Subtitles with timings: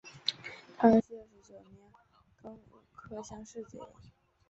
[0.79, 1.91] 康熙二十九年
[2.41, 3.87] 庚午科乡试解元。